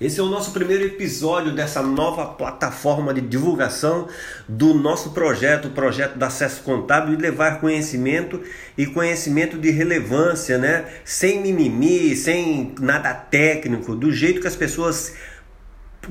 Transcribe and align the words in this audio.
Esse 0.00 0.18
é 0.18 0.22
o 0.24 0.26
nosso 0.26 0.50
primeiro 0.50 0.84
episódio 0.84 1.54
dessa 1.54 1.80
nova 1.80 2.26
plataforma 2.26 3.14
de 3.14 3.20
divulgação 3.20 4.08
do 4.48 4.74
nosso 4.74 5.10
projeto, 5.10 5.68
o 5.68 5.70
projeto 5.70 6.18
da 6.18 6.26
Acesso 6.26 6.62
Contábil, 6.62 7.14
de 7.14 7.22
levar 7.22 7.60
conhecimento 7.60 8.40
e 8.76 8.86
conhecimento 8.86 9.56
de 9.56 9.70
relevância, 9.70 10.58
né? 10.58 10.86
Sem 11.04 11.40
mimimi, 11.40 12.16
sem 12.16 12.74
nada 12.80 13.14
técnico, 13.14 13.94
do 13.94 14.10
jeito 14.10 14.40
que 14.40 14.48
as 14.48 14.56
pessoas 14.56 15.14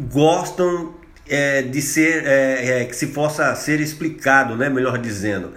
gostam 0.10 0.96
é, 1.28 1.62
de 1.62 1.82
ser, 1.82 2.26
é, 2.26 2.84
é, 2.84 2.86
que 2.86 2.96
se 2.96 3.08
possa 3.08 3.54
ser 3.54 3.82
explicado, 3.82 4.56
né? 4.56 4.70
Melhor 4.70 4.98
dizendo 4.98 5.52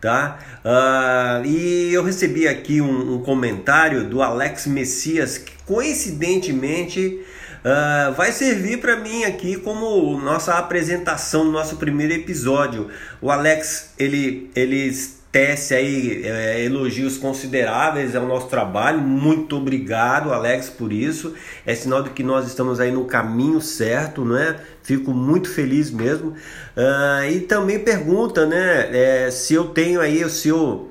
tá? 0.00 0.38
Uh, 0.64 1.46
e 1.46 1.92
eu 1.92 2.02
recebi 2.02 2.48
aqui 2.48 2.80
um, 2.80 3.16
um, 3.16 3.22
comentário 3.22 4.04
do 4.04 4.22
Alex 4.22 4.66
Messias 4.66 5.36
coincidentemente 5.70 7.20
uh, 7.64 8.12
vai 8.14 8.32
servir 8.32 8.80
para 8.80 8.96
mim 8.96 9.22
aqui 9.22 9.54
como 9.54 10.20
nossa 10.20 10.54
apresentação 10.54 11.44
nosso 11.44 11.76
primeiro 11.76 12.12
episódio. 12.12 12.88
O 13.22 13.30
Alex 13.30 13.92
ele 13.96 14.50
ele 14.56 14.90
tece 15.30 15.72
aí 15.72 16.22
é, 16.24 16.64
elogios 16.64 17.16
consideráveis 17.16 18.16
ao 18.16 18.26
nosso 18.26 18.48
trabalho. 18.48 19.00
Muito 19.00 19.56
obrigado, 19.56 20.32
Alex, 20.32 20.68
por 20.68 20.92
isso. 20.92 21.34
É 21.64 21.72
sinal 21.72 22.02
de 22.02 22.10
que 22.10 22.24
nós 22.24 22.48
estamos 22.48 22.80
aí 22.80 22.90
no 22.90 23.04
caminho 23.04 23.60
certo, 23.60 24.24
não 24.24 24.36
é? 24.36 24.56
Fico 24.82 25.12
muito 25.12 25.48
feliz 25.48 25.88
mesmo. 25.88 26.30
Uh, 26.30 27.30
e 27.30 27.40
também 27.42 27.78
pergunta, 27.78 28.44
né, 28.44 28.88
é, 28.92 29.30
se 29.30 29.54
eu 29.54 29.66
tenho 29.66 30.00
aí, 30.00 30.28
se 30.28 30.48
eu 30.48 30.88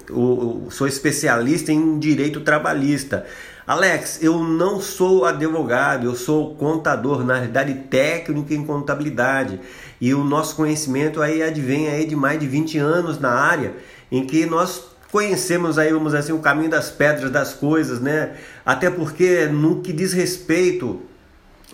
sou 0.69 0.87
especialista 0.87 1.73
em 1.73 1.99
direito 1.99 2.39
trabalhista. 2.39 3.25
Alex, 3.69 4.17
eu 4.23 4.39
não 4.43 4.81
sou 4.81 5.25
advogado, 5.25 6.07
eu 6.07 6.15
sou 6.15 6.55
contador, 6.55 7.23
na 7.23 7.35
realidade 7.35 7.71
técnico 7.87 8.51
em 8.51 8.65
contabilidade. 8.65 9.59
E 10.01 10.11
o 10.11 10.23
nosso 10.23 10.55
conhecimento 10.55 11.21
aí 11.21 11.43
advém 11.43 11.87
aí 11.87 12.03
de 12.07 12.15
mais 12.15 12.39
de 12.39 12.47
20 12.47 12.79
anos 12.79 13.19
na 13.19 13.29
área, 13.29 13.75
em 14.11 14.25
que 14.25 14.47
nós 14.47 14.85
conhecemos 15.11 15.77
aí, 15.77 15.93
vamos 15.93 16.15
assim, 16.15 16.31
o 16.31 16.39
caminho 16.39 16.71
das 16.71 16.89
pedras 16.89 17.29
das 17.29 17.53
coisas, 17.53 18.01
né? 18.01 18.37
Até 18.65 18.89
porque 18.89 19.45
no 19.45 19.81
que 19.81 19.93
diz 19.93 20.13
respeito 20.13 21.03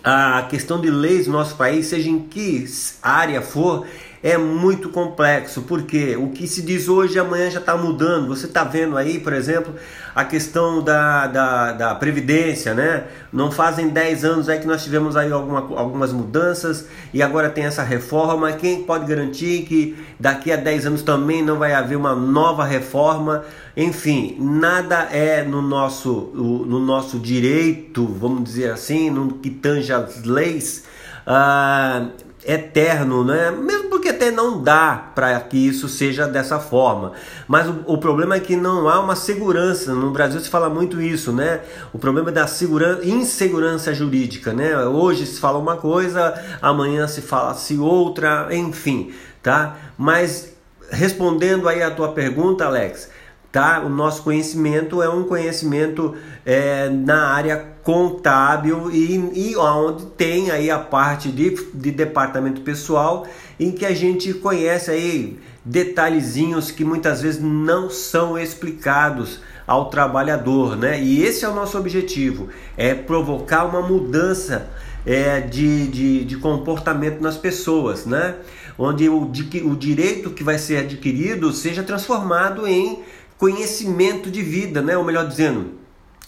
à 0.04 0.46
questão 0.50 0.78
de 0.78 0.90
leis 0.90 1.26
no 1.26 1.32
nosso 1.32 1.56
país, 1.56 1.86
seja 1.86 2.10
em 2.10 2.18
que 2.18 2.66
área 3.02 3.40
for, 3.40 3.86
é 4.22 4.36
muito 4.36 4.88
complexo, 4.88 5.62
porque 5.62 6.16
o 6.16 6.30
que 6.30 6.48
se 6.48 6.62
diz 6.62 6.88
hoje 6.88 7.18
amanhã 7.18 7.50
já 7.50 7.60
está 7.60 7.76
mudando. 7.76 8.28
Você 8.28 8.46
está 8.46 8.64
vendo 8.64 8.96
aí, 8.96 9.18
por 9.18 9.32
exemplo, 9.32 9.74
a 10.14 10.24
questão 10.24 10.82
da, 10.82 11.26
da, 11.26 11.72
da, 11.72 11.94
Previdência, 11.94 12.74
né? 12.74 13.04
Não 13.32 13.50
fazem 13.50 13.88
10 13.88 14.24
anos 14.24 14.48
aí 14.48 14.58
que 14.58 14.66
nós 14.66 14.82
tivemos 14.82 15.16
aí 15.16 15.30
alguma, 15.30 15.60
algumas 15.78 16.12
mudanças 16.12 16.86
e 17.12 17.22
agora 17.22 17.50
tem 17.50 17.64
essa 17.64 17.82
reforma. 17.82 18.52
Quem 18.52 18.82
pode 18.82 19.06
garantir 19.06 19.62
que 19.62 19.96
daqui 20.18 20.50
a 20.50 20.56
10 20.56 20.86
anos 20.86 21.02
também 21.02 21.42
não 21.42 21.58
vai 21.58 21.72
haver 21.74 21.96
uma 21.96 22.14
nova 22.14 22.64
reforma? 22.64 23.44
Enfim, 23.76 24.36
nada 24.40 25.08
é 25.12 25.42
no 25.42 25.60
nosso, 25.60 26.32
no 26.34 26.78
nosso 26.78 27.18
direito, 27.18 28.06
vamos 28.06 28.44
dizer 28.44 28.70
assim, 28.70 29.10
no 29.10 29.34
que 29.34 29.50
tange 29.50 29.92
as 29.92 30.24
leis. 30.24 30.84
Uh, 31.26 32.26
eterno, 32.46 33.24
né? 33.24 33.50
Mesmo 33.50 33.95
até 34.16 34.30
não 34.30 34.62
dá 34.62 35.10
para 35.14 35.38
que 35.40 35.56
isso 35.56 35.88
seja 35.88 36.26
dessa 36.26 36.58
forma. 36.58 37.12
Mas 37.46 37.68
o, 37.68 37.84
o, 37.86 37.98
problema 37.98 38.34
é 38.34 38.40
que 38.40 38.56
não 38.56 38.88
há 38.88 38.98
uma 38.98 39.14
segurança. 39.14 39.94
No 39.94 40.10
Brasil 40.10 40.40
se 40.40 40.48
fala 40.48 40.68
muito 40.68 41.00
isso, 41.00 41.32
né? 41.32 41.60
O 41.92 41.98
problema 41.98 42.30
é 42.30 42.32
da 42.32 42.46
segurança, 42.46 43.06
insegurança 43.06 43.94
jurídica, 43.94 44.52
né? 44.52 44.76
Hoje 44.86 45.26
se 45.26 45.38
fala 45.38 45.58
uma 45.58 45.76
coisa, 45.76 46.34
amanhã 46.60 47.06
se 47.06 47.22
fala 47.22 47.54
se 47.54 47.78
outra, 47.78 48.48
enfim, 48.50 49.12
tá? 49.42 49.76
Mas 49.96 50.56
respondendo 50.90 51.68
aí 51.68 51.82
a 51.82 51.90
tua 51.90 52.12
pergunta, 52.12 52.64
Alex, 52.64 53.10
tá? 53.50 53.80
O 53.80 53.88
nosso 53.88 54.22
conhecimento 54.22 55.02
é 55.02 55.08
um 55.08 55.24
conhecimento 55.24 56.14
é, 56.44 56.88
na 56.88 57.28
área 57.28 57.64
contábil 57.82 58.90
e, 58.90 59.50
e 59.50 59.56
onde 59.56 60.06
tem 60.06 60.50
aí 60.50 60.70
a 60.70 60.78
parte 60.78 61.30
de, 61.30 61.56
de 61.72 61.90
departamento 61.90 62.60
pessoal 62.60 63.26
em 63.58 63.70
que 63.70 63.86
a 63.86 63.94
gente 63.94 64.34
conhece 64.34 64.90
aí 64.90 65.38
detalhezinhos 65.64 66.70
que 66.70 66.84
muitas 66.84 67.22
vezes 67.22 67.40
não 67.40 67.90
são 67.90 68.38
explicados 68.38 69.40
ao 69.66 69.90
trabalhador, 69.90 70.76
né? 70.76 71.00
E 71.00 71.22
esse 71.24 71.44
é 71.44 71.48
o 71.48 71.54
nosso 71.54 71.76
objetivo, 71.76 72.48
é 72.76 72.94
provocar 72.94 73.64
uma 73.64 73.82
mudança 73.82 74.70
é, 75.04 75.40
de, 75.40 75.88
de, 75.88 76.24
de 76.24 76.36
comportamento 76.36 77.20
nas 77.20 77.36
pessoas, 77.36 78.06
né? 78.06 78.36
Onde 78.78 79.08
o, 79.08 79.22
o 79.22 79.76
direito 79.76 80.30
que 80.30 80.44
vai 80.44 80.58
ser 80.58 80.78
adquirido 80.78 81.52
seja 81.52 81.82
transformado 81.82 82.66
em 82.66 83.02
conhecimento 83.38 84.30
de 84.30 84.42
vida, 84.42 84.80
né? 84.80 84.96
ou 84.96 85.04
melhor 85.04 85.26
dizendo, 85.26 85.76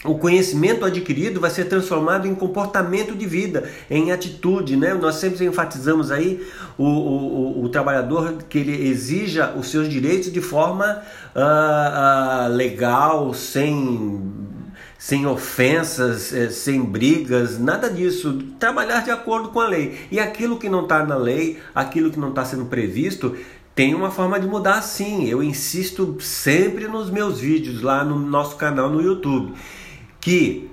o 0.04 0.16
conhecimento 0.16 0.84
adquirido 0.84 1.40
vai 1.40 1.50
ser 1.50 1.64
transformado 1.64 2.28
em 2.28 2.34
comportamento 2.34 3.16
de 3.16 3.26
vida, 3.26 3.68
em 3.90 4.12
atitude, 4.12 4.76
né? 4.76 4.94
Nós 4.94 5.16
sempre 5.16 5.44
enfatizamos 5.44 6.12
aí 6.12 6.46
o, 6.76 6.84
o, 6.84 7.64
o 7.64 7.68
trabalhador 7.68 8.44
que 8.48 8.58
ele 8.58 8.88
exija 8.88 9.52
os 9.56 9.68
seus 9.68 9.88
direitos 9.88 10.30
de 10.30 10.40
forma 10.40 11.02
uh, 11.34 12.48
uh, 12.48 12.54
legal, 12.54 13.34
sem 13.34 14.22
sem 14.98 15.24
ofensas, 15.26 16.32
eh, 16.32 16.50
sem 16.50 16.82
brigas, 16.82 17.56
nada 17.56 17.88
disso. 17.88 18.42
Trabalhar 18.58 19.04
de 19.04 19.12
acordo 19.12 19.50
com 19.50 19.60
a 19.60 19.68
lei. 19.68 19.96
E 20.10 20.18
aquilo 20.18 20.58
que 20.58 20.68
não 20.68 20.82
está 20.82 21.06
na 21.06 21.16
lei, 21.16 21.58
aquilo 21.72 22.10
que 22.10 22.18
não 22.18 22.30
está 22.30 22.44
sendo 22.44 22.64
previsto, 22.64 23.36
tem 23.78 23.94
uma 23.94 24.10
forma 24.10 24.40
de 24.40 24.46
mudar 24.48 24.82
sim. 24.82 25.28
Eu 25.28 25.40
insisto 25.40 26.16
sempre 26.20 26.88
nos 26.88 27.10
meus 27.10 27.38
vídeos 27.38 27.80
lá 27.80 28.02
no 28.02 28.18
nosso 28.18 28.56
canal 28.56 28.90
no 28.90 29.00
YouTube 29.00 29.54
que 30.20 30.68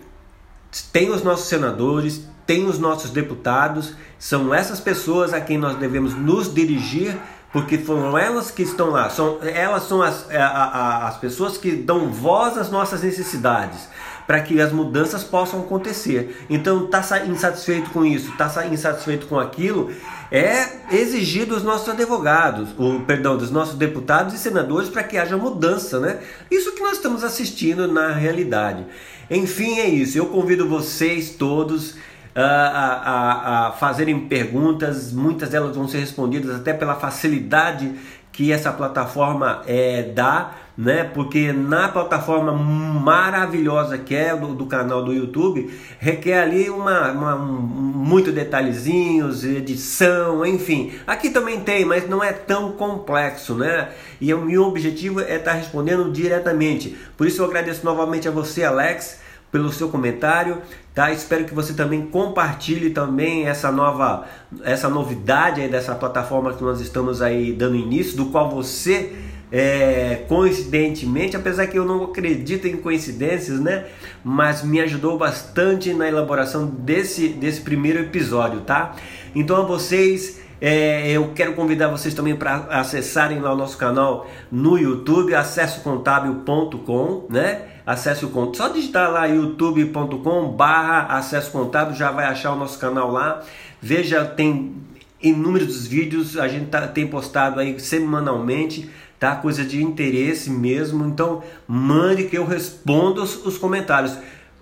tem 0.92 1.12
os 1.12 1.22
nossos 1.22 1.48
senadores, 1.48 2.28
tem 2.48 2.66
os 2.66 2.80
nossos 2.80 3.12
deputados, 3.12 3.94
são 4.18 4.52
essas 4.52 4.80
pessoas 4.80 5.34
a 5.34 5.40
quem 5.40 5.56
nós 5.56 5.78
devemos 5.78 6.16
nos 6.16 6.52
dirigir, 6.52 7.16
porque 7.54 7.78
foram 7.78 8.18
elas 8.18 8.50
que 8.50 8.64
estão 8.64 8.90
lá, 8.90 9.08
são, 9.12 9.38
elas 9.44 9.84
são 9.84 10.02
as, 10.02 10.28
a, 10.32 10.44
a, 10.44 11.08
as 11.08 11.18
pessoas 11.20 11.60
que 11.60 11.74
dão 11.74 12.10
voz 12.12 12.58
às 12.58 12.72
nossas 12.72 13.04
necessidades 13.04 13.88
para 14.28 14.42
que 14.42 14.60
as 14.60 14.72
mudanças 14.72 15.24
possam 15.24 15.62
acontecer. 15.62 16.46
Então, 16.50 16.86
está 16.86 17.26
insatisfeito 17.26 17.90
com 17.92 18.06
isso, 18.06 18.32
está 18.32 18.66
insatisfeito 18.68 19.28
com 19.28 19.40
aquilo, 19.40 19.92
é 20.32 20.96
exigir 20.96 21.46
dos 21.46 21.64
nossos 21.64 21.88
advogados, 21.90 22.70
o 22.78 23.02
perdão, 23.02 23.38
dos 23.38 23.52
nossos 23.52 23.76
deputados 23.76 24.34
e 24.34 24.38
senadores 24.38 24.90
para 24.90 25.04
que 25.04 25.18
haja 25.18 25.38
mudança, 25.38 26.00
né? 26.00 26.20
Isso 26.50 26.74
que 26.74 26.82
nós 26.82 26.98
estamos 26.98 27.24
assistindo 27.24 27.88
na 27.88 28.12
realidade. 28.12 28.86
Enfim, 29.30 29.80
é 29.80 29.88
isso. 29.88 30.18
Eu 30.18 30.28
convido 30.28 30.68
vocês 30.68 31.32
todos 31.32 31.96
a, 32.36 32.44
a, 32.44 33.68
a, 33.68 33.72
fazerem 33.74 34.28
perguntas, 34.28 35.14
muitas 35.14 35.50
delas 35.50 35.76
vão 35.76 35.88
ser 35.88 36.00
respondidas 36.00 36.56
até 36.56 36.74
pela 36.74 36.96
facilidade 36.96 37.94
que 38.36 38.52
essa 38.52 38.72
plataforma 38.72 39.62
é, 39.66 40.04
dá, 40.04 40.52
né? 40.78 41.06
Porque 41.06 41.54
na 41.54 41.88
plataforma 41.88 42.52
maravilhosa 42.52 43.98
que 43.98 44.14
é 44.14 44.36
do, 44.36 44.54
do 44.54 44.66
canal 44.66 45.06
do 45.06 45.14
YouTube, 45.14 45.74
requer 46.00 46.42
ali 46.42 46.70
uma, 46.70 47.12
uma 47.14 47.36
um, 47.36 47.56
muito 47.56 48.34
detalhezinhos, 48.34 49.46
edição, 49.46 50.46
enfim. 50.46 50.92
Aqui 51.08 51.30
também 51.30 51.62
tem, 51.62 51.86
mas 51.86 52.10
não 52.10 52.22
é 52.22 52.34
tão 52.34 52.74
complexo, 52.74 53.56
né? 53.56 53.90
E 54.20 54.34
o 54.34 54.42
meu 54.42 54.64
objetivo 54.64 55.22
é 55.22 55.38
estar 55.38 55.54
respondendo 55.54 56.12
diretamente. 56.12 56.98
Por 57.16 57.26
isso 57.26 57.42
eu 57.42 57.46
agradeço 57.46 57.86
novamente 57.86 58.28
a 58.28 58.32
você, 58.32 58.64
Alex 58.66 59.24
pelo 59.56 59.72
seu 59.72 59.88
comentário, 59.88 60.58
tá? 60.94 61.14
Espero 61.14 61.46
que 61.46 61.54
você 61.54 61.74
também 61.74 62.08
compartilhe 62.08 62.90
também 62.90 63.48
essa 63.48 63.72
nova, 63.72 64.26
essa 64.66 64.90
novidade 64.90 65.62
aí 65.62 65.70
dessa 65.70 65.96
plataforma 65.96 66.52
que 66.52 66.62
nós 66.62 66.82
estamos 66.82 67.22
aí 67.22 67.54
dando 67.54 67.78
início, 67.78 68.18
do 68.18 68.26
qual 68.26 68.52
você 68.52 69.14
é, 69.50 70.26
coincidentemente, 70.28 71.38
apesar 71.38 71.68
que 71.68 71.80
eu 71.80 71.86
não 71.86 72.04
acredito 72.04 72.68
em 72.68 72.76
coincidências, 72.76 73.62
né? 73.62 73.86
Mas 74.26 74.62
me 74.62 74.82
ajudou 74.82 75.18
bastante 75.18 75.94
na 75.94 76.06
elaboração 76.06 76.66
desse, 76.66 77.30
desse 77.30 77.62
primeiro 77.62 78.00
episódio, 78.00 78.60
tá? 78.60 78.94
Então 79.34 79.56
a 79.56 79.62
vocês 79.62 80.42
é, 80.60 81.12
eu 81.12 81.32
quero 81.34 81.54
convidar 81.54 81.88
vocês 81.88 82.14
também 82.14 82.36
para 82.36 82.56
acessarem 82.72 83.40
lá 83.40 83.54
o 83.54 83.56
nosso 83.56 83.78
canal 83.78 84.30
no 84.52 84.78
YouTube, 84.78 85.34
acessocontábil.com, 85.34 87.28
né? 87.30 87.75
Acesse 87.86 88.26
o 88.26 88.30
conto. 88.30 88.58
Só 88.58 88.68
digitar 88.68 89.12
lá 89.12 89.26
youtube.com 89.26 90.50
barra 90.50 91.18
acesso 91.18 91.52
contábil, 91.52 91.96
já 91.96 92.12
vai 92.12 92.26
achar 92.26 92.54
o 92.54 92.56
nosso 92.56 92.80
canal 92.80 93.12
lá. 93.12 93.44
Veja, 93.82 94.26
tem 94.26 94.76
inúmeros 95.22 95.86
vídeos, 95.86 96.38
a 96.38 96.48
gente 96.48 96.68
tá, 96.68 96.88
tem 96.88 97.08
postado 97.08 97.60
aí 97.60 97.80
semanalmente, 97.80 98.90
tá? 99.20 99.36
Coisa 99.36 99.64
de 99.64 99.84
interesse 99.84 100.50
mesmo. 100.50 101.06
Então, 101.06 101.44
mande 101.68 102.26
que 102.26 102.38
eu 102.38 102.46
respondo 102.46 103.22
os, 103.22 103.46
os 103.46 103.58
comentários. 103.58 104.18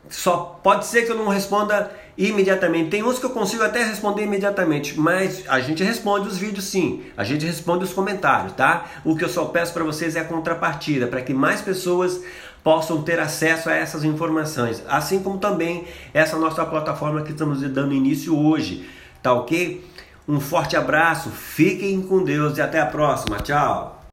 Só 0.09 0.59
pode 0.61 0.85
ser 0.85 1.03
que 1.03 1.11
eu 1.11 1.17
não 1.17 1.27
responda 1.29 1.91
imediatamente. 2.17 2.89
Tem 2.89 3.03
uns 3.03 3.19
que 3.19 3.25
eu 3.25 3.31
consigo 3.31 3.63
até 3.63 3.83
responder 3.83 4.23
imediatamente, 4.23 4.99
mas 4.99 5.43
a 5.47 5.59
gente 5.59 5.83
responde 5.83 6.27
os 6.27 6.37
vídeos 6.37 6.65
sim, 6.65 7.03
a 7.17 7.23
gente 7.23 7.45
responde 7.45 7.83
os 7.83 7.93
comentários, 7.93 8.53
tá? 8.53 8.85
O 9.03 9.15
que 9.15 9.23
eu 9.23 9.29
só 9.29 9.45
peço 9.45 9.73
para 9.73 9.83
vocês 9.83 10.15
é 10.15 10.19
a 10.19 10.25
contrapartida, 10.25 11.07
para 11.07 11.21
que 11.21 11.33
mais 11.33 11.61
pessoas 11.61 12.21
possam 12.63 13.01
ter 13.03 13.19
acesso 13.19 13.69
a 13.69 13.75
essas 13.75 14.03
informações, 14.03 14.83
assim 14.87 15.21
como 15.21 15.37
também 15.37 15.85
essa 16.13 16.37
nossa 16.37 16.65
plataforma 16.65 17.21
que 17.21 17.31
estamos 17.31 17.61
dando 17.61 17.93
início 17.93 18.37
hoje, 18.37 18.87
tá 19.21 19.33
ok? 19.33 19.85
Um 20.27 20.39
forte 20.39 20.77
abraço, 20.77 21.29
fiquem 21.29 22.01
com 22.01 22.23
Deus 22.23 22.57
e 22.57 22.61
até 22.61 22.79
a 22.79 22.85
próxima, 22.85 23.39
tchau! 23.39 23.92